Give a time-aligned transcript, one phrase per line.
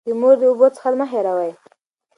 [0.07, 1.51] د مور د اوبو څښل مه هېروئ.